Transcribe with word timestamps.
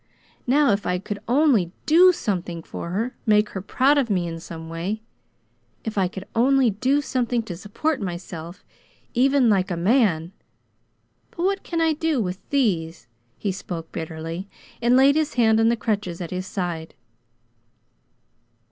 Now 0.47 0.71
if 0.71 0.87
I 0.87 0.97
could 0.97 1.19
only 1.27 1.71
DO 1.85 2.11
something 2.13 2.63
for 2.63 2.89
her 2.89 3.15
make 3.27 3.49
her 3.49 3.61
proud 3.61 3.99
of 3.99 4.09
me 4.09 4.27
in 4.27 4.39
some 4.39 4.67
way! 4.67 5.03
If 5.85 5.95
I 5.95 6.07
could 6.07 6.25
only 6.33 6.71
do 6.71 7.01
something 7.01 7.43
to 7.43 7.55
support 7.55 8.01
myself, 8.01 8.65
even, 9.13 9.47
like 9.47 9.69
a 9.69 9.77
man! 9.77 10.31
But 11.29 11.43
what 11.45 11.61
can 11.61 11.81
I 11.81 11.93
do, 11.93 12.19
with 12.19 12.39
these?" 12.49 13.05
He 13.37 13.51
spoke 13.51 13.91
bitterly, 13.91 14.49
and 14.81 14.97
laid 14.97 15.15
his 15.15 15.35
hand 15.35 15.59
on 15.59 15.69
the 15.69 15.77
crutches 15.77 16.19
at 16.19 16.31
his 16.31 16.47
side. 16.47 16.95